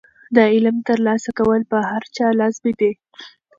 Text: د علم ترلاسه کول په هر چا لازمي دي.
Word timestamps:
د 0.35 0.37
علم 0.53 0.77
ترلاسه 0.87 1.29
کول 1.39 1.61
په 1.71 1.77
هر 1.89 2.03
چا 2.15 2.27
لازمي 2.39 2.73
دي. 2.79 2.91